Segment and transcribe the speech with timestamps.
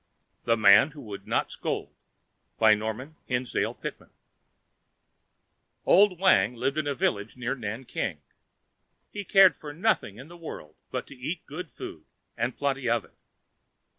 [0.45, 1.93] THE MAN WHO WOULD NOT SCOLD
[5.85, 8.21] Old Wang lived in a village near Nanking.
[9.11, 13.05] He cared for nothing in the world but to eat good food and plenty of
[13.05, 13.13] it.